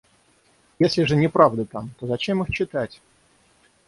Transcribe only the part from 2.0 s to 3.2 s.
зачем их читать?